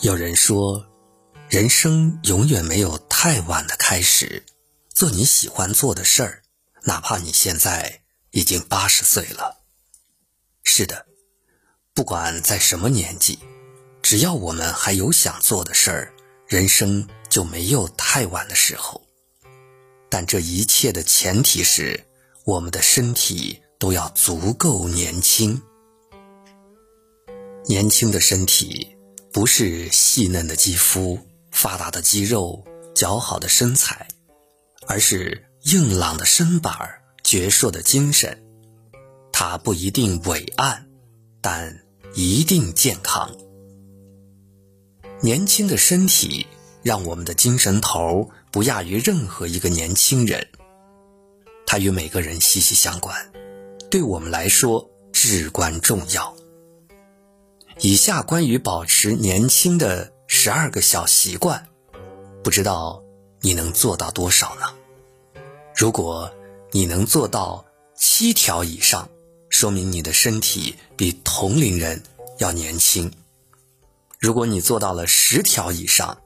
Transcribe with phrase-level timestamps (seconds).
[0.00, 0.86] 有人说，
[1.48, 4.44] 人生永远没有太晚的开始。
[4.90, 6.42] 做你喜欢做的事儿，
[6.82, 9.62] 哪怕你现在已经八十岁了。
[10.62, 11.06] 是的，
[11.94, 13.38] 不管在什么年纪，
[14.02, 16.12] 只要我们还有想做的事儿，
[16.46, 19.02] 人生就没有太晚的时候。
[20.10, 22.06] 但这一切的前提是，
[22.44, 25.60] 我们的身体都要足够年轻。
[27.66, 28.95] 年轻的身体
[29.36, 31.18] 不是细嫩的肌肤、
[31.50, 32.64] 发达的肌肉、
[32.94, 34.08] 姣好的身材，
[34.86, 36.74] 而是硬朗的身板、
[37.22, 38.42] 矍铄的精神。
[39.34, 40.86] 它不一定伟岸，
[41.42, 43.30] 但一定健康。
[45.20, 46.46] 年轻的身体
[46.82, 50.48] 让我们的精神头不亚于任何一个年轻人。
[51.66, 53.14] 它与每个人息息相关，
[53.90, 56.35] 对我们来说至关重要。
[57.88, 61.68] 以下关于保持年轻的十二个小习惯，
[62.42, 63.00] 不知道
[63.40, 64.62] 你能做到多少呢？
[65.72, 66.28] 如果
[66.72, 67.64] 你能做到
[67.96, 69.08] 七条以上，
[69.50, 72.02] 说明你的身体比同龄人
[72.38, 73.08] 要年轻；
[74.18, 76.18] 如果你做到了十条以上，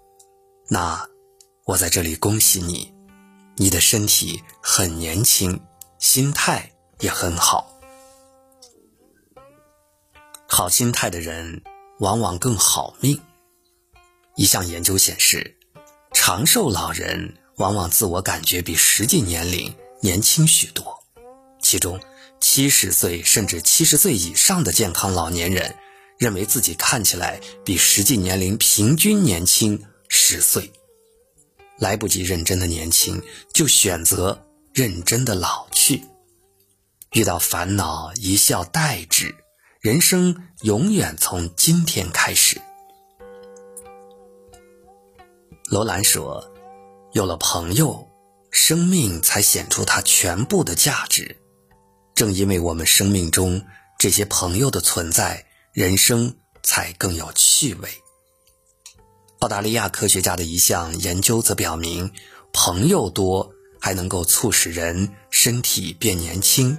[0.67, 1.07] 那
[1.67, 2.91] 我在这里恭喜你，
[3.57, 5.61] 你的身体很年轻，
[5.99, 7.70] 心态也很好。
[10.61, 11.63] 好心态的人
[12.01, 13.19] 往往更好命。
[14.37, 15.57] 一项研究显示，
[16.13, 21.03] 长寿老人往往自我感觉比实际年龄年轻许多。
[21.63, 21.99] 其中，
[22.43, 25.77] 七十岁甚至七十岁以上的健康老年人，
[26.19, 30.71] 认为自己看起来比实际年龄平均年轻十岁。
[31.79, 33.23] 来不及认真的年轻，
[33.55, 36.03] 就选择认真的老去。
[37.13, 39.35] 遇到烦恼，一笑代之。
[39.81, 42.61] 人生永远从今天开始。
[45.71, 46.53] 罗兰说
[47.15, 48.07] ：“有了朋友，
[48.51, 51.35] 生命才显出它全部的价值。
[52.15, 53.65] 正因为我们生命中
[53.99, 57.89] 这些朋友的存在，人生才更有趣味。”
[59.41, 62.13] 澳大利亚科学家的一项研究则表明，
[62.53, 63.51] 朋友多
[63.81, 66.77] 还能够促使人身体变年轻。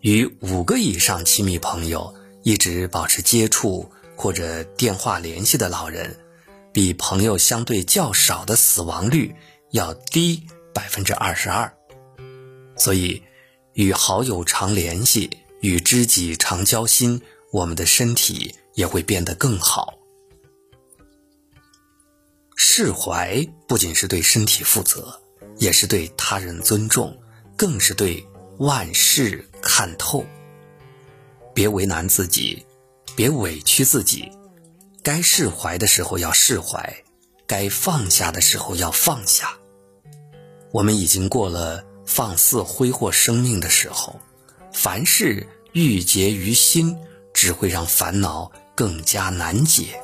[0.00, 6.16] 与五个以上亲密朋友一直保持接触或者电话联系的老人，
[6.72, 9.34] 比朋友相对较少的死亡率
[9.72, 11.70] 要低百分之二十二。
[12.76, 13.22] 所以，
[13.74, 15.28] 与好友常联系，
[15.60, 17.20] 与知己常交心，
[17.52, 19.98] 我们的身体也会变得更好。
[22.56, 25.20] 释怀不仅是对身体负责，
[25.58, 27.18] 也是对他人尊重，
[27.54, 28.26] 更是对。
[28.60, 30.22] 万事看透，
[31.54, 32.66] 别为难自己，
[33.16, 34.30] 别委屈自己。
[35.02, 37.02] 该释怀的时候要释怀，
[37.46, 39.54] 该放下的时候要放下。
[40.72, 44.20] 我们已经过了放肆挥霍生命的时候，
[44.74, 46.98] 凡事郁结于心，
[47.32, 49.98] 只会让烦恼更加难解。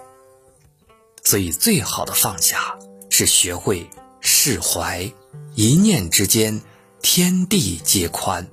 [1.23, 2.79] 所以，最好的放下
[3.11, 3.87] 是学会
[4.23, 5.13] 释怀，
[5.55, 6.63] 一念之间。
[7.09, 8.45] 天地皆宽，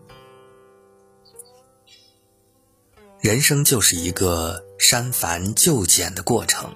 [3.19, 6.71] 人生就是一个删繁就简的过程，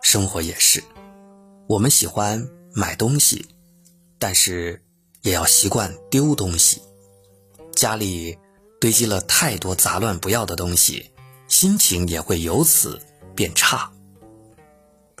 [0.00, 0.82] 生活也是。
[1.68, 3.46] 我们喜欢买东西，
[4.18, 4.82] 但是
[5.20, 6.80] 也要习惯丢东西。
[7.76, 8.38] 家里
[8.80, 11.10] 堆积了太多杂乱不要的东西，
[11.48, 12.98] 心情也会由此
[13.36, 13.92] 变差。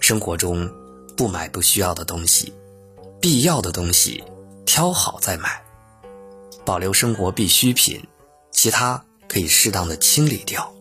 [0.00, 0.66] 生活中
[1.14, 2.54] 不买不需要的东西，
[3.20, 4.24] 必要的东西
[4.64, 5.62] 挑好再买。
[6.64, 8.06] 保留生活必需品，
[8.52, 10.72] 其他可以适当的清理掉。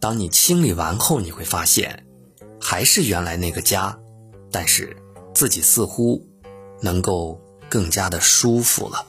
[0.00, 2.06] 当你清理完后，你会发现，
[2.60, 3.98] 还是原来那个家，
[4.50, 4.96] 但是
[5.34, 6.26] 自己似乎
[6.80, 9.06] 能够更加的舒服了。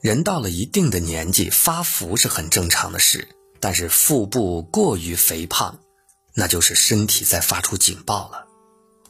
[0.00, 3.28] 人到了一定的年纪，发福是很正常的事，
[3.60, 5.78] 但是腹部过于肥胖，
[6.34, 8.46] 那就是身体在发出警报了。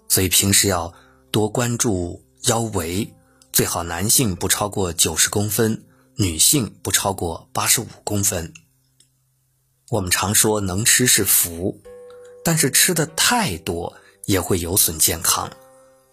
[0.08, 0.92] 所以平时要
[1.30, 3.14] 多关注腰围。
[3.52, 5.84] 最好男性不超过九十公分，
[6.16, 8.54] 女性不超过八十五公分。
[9.90, 11.82] 我们常说能吃是福，
[12.42, 13.94] 但是吃的太多
[14.24, 15.52] 也会有损健康。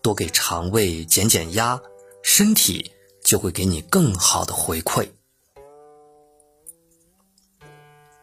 [0.02, 1.82] 多给肠胃减减压，
[2.24, 2.92] 身体
[3.24, 5.08] 就会给你更好的回馈。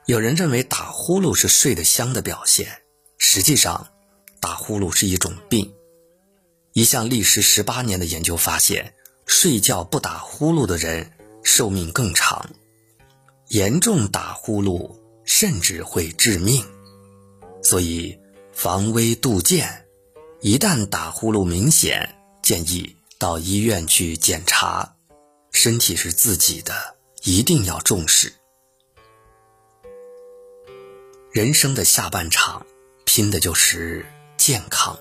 [0.05, 2.83] 有人认为打呼噜是睡得香的表现，
[3.17, 3.89] 实际上，
[4.41, 5.73] 打呼噜是一种病。
[6.75, 8.93] 一项历时十八年的研究发现。
[9.27, 11.13] 睡觉不打呼噜的人
[11.43, 12.49] 寿命更长，
[13.49, 16.65] 严重打呼噜甚至会致命。
[17.63, 18.19] 所以
[18.53, 19.87] 防微杜渐，
[20.41, 24.95] 一旦打呼噜明显，建议到医院去检查。
[25.51, 28.33] 身体是自己的，一定要重视。
[31.33, 32.65] 人生的下半场，
[33.05, 34.07] 拼的就是
[34.37, 34.99] 健康。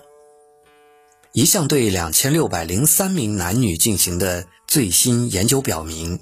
[1.35, 6.17] 一项对两千六百零三名男女进行的最新研究表明，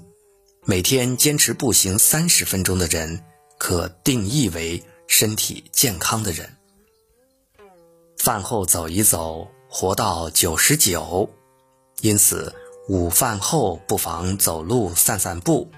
[0.64, 3.22] 每天坚持步行三十分钟的人，
[3.56, 6.56] 可定义为身体健康的人。
[8.18, 11.30] 饭后走一走，活到九十九。
[12.00, 12.52] 因此，
[12.88, 15.70] 午饭后不妨走路散散步，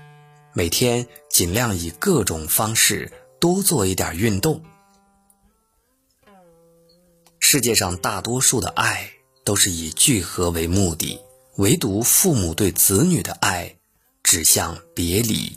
[0.54, 3.12] 每天尽量以各种方式。
[3.38, 4.62] 多做一点运动。
[7.38, 9.10] 世界上大多数的爱
[9.46, 11.18] 都是以聚合为目的，
[11.56, 13.76] 唯独父母对子女的爱
[14.22, 15.56] 指向别离。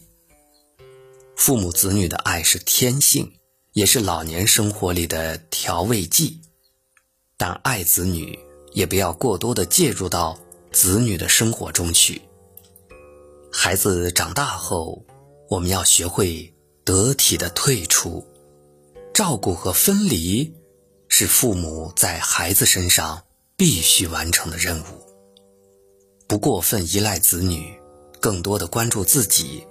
[1.36, 3.34] 父母子女的爱是天性，
[3.74, 6.40] 也是老年生活里的调味剂。
[7.36, 8.40] 但爱子女
[8.74, 10.40] 也不要过多的介入到
[10.72, 12.22] 子女的生活中去。
[13.52, 15.04] 孩子长大后，
[15.50, 16.54] 我们要学会。
[16.86, 18.26] 得体的退出，
[19.14, 20.56] 照顾和分离，
[21.08, 23.26] 是父母在孩子身上
[23.60, 24.86] 必须完成的任务。
[26.30, 27.78] 不过分依赖子女，
[28.22, 29.68] 更多的关注自己。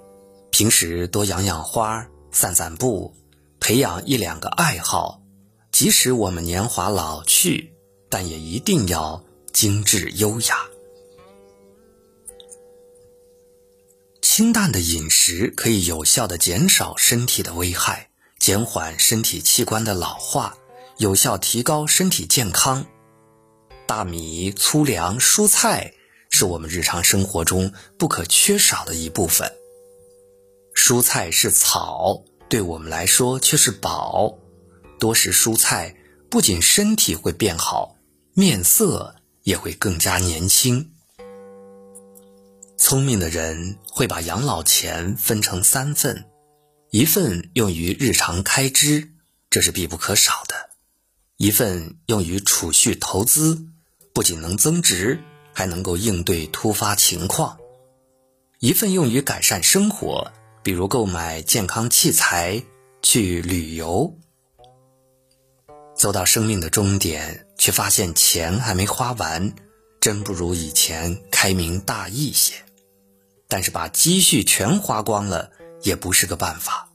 [0.51, 3.15] 平时多养养花，散散步，
[3.59, 5.23] 培养一两个爱好。
[5.71, 7.73] 即使我们年华老去，
[8.09, 10.67] 但也一定要精致优雅。
[14.21, 20.55] 清淡的饮食可以有效的减少身体的危害，减缓身体器官的老化，
[20.97, 22.85] 有效提高身体健康。
[23.89, 25.95] 大米、粗粮、蔬菜
[26.29, 29.51] 是我们日常生活中不可缺少的一部分。
[30.75, 34.37] 蔬菜是草，对我们来说却是宝。
[34.99, 35.95] 多食蔬菜，
[36.29, 37.95] 不仅身体会变好，
[38.35, 40.91] 面色也会更加年轻。
[42.77, 46.25] 聪明的人会把养老钱分成三份，
[46.91, 49.13] 一份用于日常开支，
[49.49, 50.53] 这是必不可少的；
[51.37, 53.65] 一份用于储蓄投资，
[54.13, 55.19] 不仅能增值，
[55.53, 57.57] 还能够应对突发情况；
[58.59, 60.31] 一份用于改善生活，
[60.63, 62.63] 比如购买健康器材、
[63.01, 64.17] 去旅游。
[65.95, 69.53] 走到生命的终点，却发现钱还没花完，
[69.99, 72.53] 真不如以前开明大义些。
[73.47, 75.51] 但是把积蓄全花光了
[75.81, 76.89] 也不是个办法，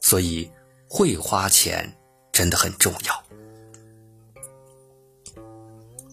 [0.00, 0.50] 所以
[0.88, 1.96] 会花钱
[2.32, 3.24] 真的很重要。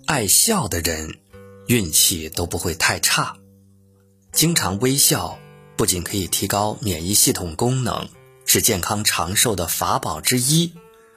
[0.05, 1.15] 爱笑的人
[1.67, 3.37] 运气都不会太差，
[4.31, 5.39] 经常微笑
[5.75, 8.07] 不仅可以提高免疫系统功能，
[8.45, 10.71] 是健康长寿的法宝之一，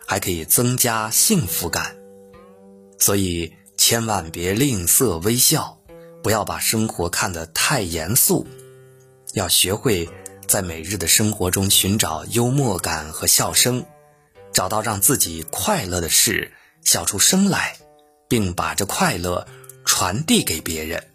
[0.07, 1.97] 还可以增加幸福感。
[2.99, 5.79] 所以千万别吝啬微笑，
[6.23, 8.47] 不要把生活看得太严肃。
[9.35, 10.09] 要学会
[10.47, 13.85] 在每日的生活中寻找幽默感和笑声，
[14.51, 16.53] 找到让自己快乐的事，
[16.83, 17.77] 笑出声来，
[18.29, 19.47] 并把这快乐
[19.85, 21.11] 传递给别人。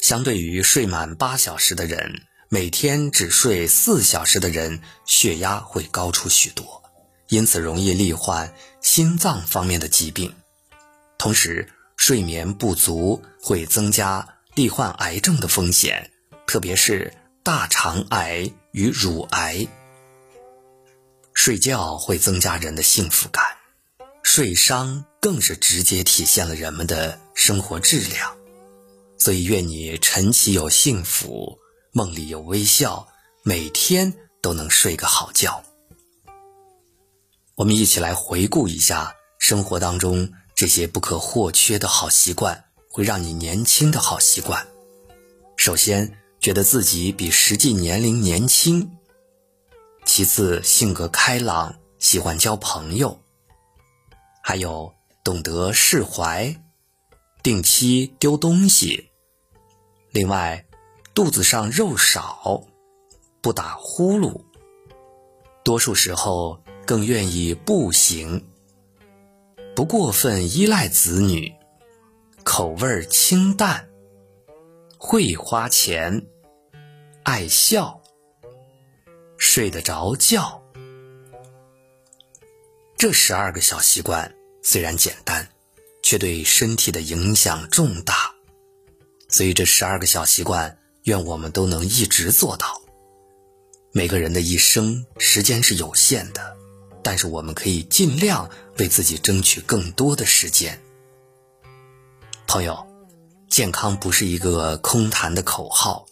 [0.00, 6.82] 相对于睡满八小时的人，每天只睡四小时的人，血压会高出许多，
[7.28, 10.34] 因此容易罹患心脏方面的疾病。
[11.18, 14.32] 同时，睡眠不足会增加。
[14.54, 16.10] 罹患癌症的风险，
[16.46, 17.12] 特别是
[17.42, 19.66] 大肠癌与乳癌。
[21.34, 23.55] 睡觉会增加人的幸福感，
[24.28, 28.36] 睡伤更是直接体现了人们的生活质量。
[29.16, 31.56] 所以，愿你晨起有幸福，
[31.92, 33.06] 梦里有微笑，
[33.44, 35.62] 每天都能睡个好觉。
[37.54, 42.64] 我们一起来回顾一下生活当中这些不可或缺的好习惯。
[42.90, 44.66] 会让你年轻的好习惯，
[45.56, 48.90] 首先觉得自己比实际年龄年轻，
[50.06, 53.20] 其次性格开朗，喜欢交朋友，
[54.48, 56.54] 还有懂得释怀，
[57.42, 59.10] 定期丢东西，
[60.12, 60.64] 另外
[61.12, 62.62] 肚子上肉少，
[63.40, 64.40] 不打呼噜，
[65.64, 68.40] 多数时候更愿意步行，
[69.74, 71.52] 不过分依赖子女。
[72.44, 73.88] 口味清淡，
[74.96, 76.24] 会花钱，
[77.24, 78.00] 爱笑，
[79.36, 80.62] 睡得着觉。
[82.96, 84.34] 这十二个小习惯
[84.68, 85.48] 虽然简单，
[86.02, 88.34] 却对身体的影响重大。
[89.28, 92.82] 所以这十二个小习惯，愿我们都能一直做到。
[93.92, 96.56] 每个人的一生时间是有限的，
[97.00, 100.76] 但是我们可以尽量为自己争取更多的时间。
[102.48, 102.84] 朋友，
[103.48, 106.04] 健康不是一个空谈的口号，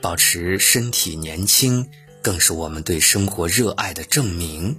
[0.00, 1.86] 保持身体年轻
[2.22, 4.74] 更是我们对生活热爱的证明。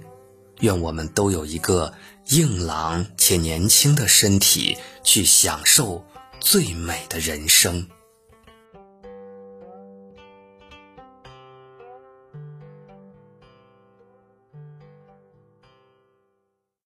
[0.60, 1.92] 愿我们都有一个
[2.28, 6.04] 硬朗且年轻的身体，去享受
[6.40, 7.86] 最美的人生。